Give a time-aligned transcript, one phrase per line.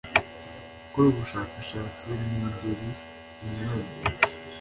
[0.81, 2.89] gukora ubushakashatsi mu ngeri
[3.37, 3.99] zinyuranye